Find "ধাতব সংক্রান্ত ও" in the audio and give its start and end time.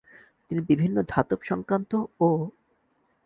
1.09-2.29